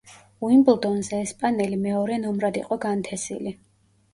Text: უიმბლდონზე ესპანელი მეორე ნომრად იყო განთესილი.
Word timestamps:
უიმბლდონზე 0.45 1.19
ესპანელი 1.25 1.79
მეორე 1.83 2.17
ნომრად 2.25 2.59
იყო 2.63 2.79
განთესილი. 2.87 3.55